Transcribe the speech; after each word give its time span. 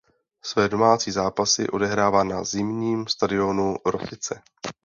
Své 0.41 0.69
domácí 0.69 1.11
zápasy 1.11 1.67
odehrává 1.69 2.23
na 2.23 2.43
Zimním 2.43 3.07
stadionu 3.07 3.75
Rosice. 3.85 4.41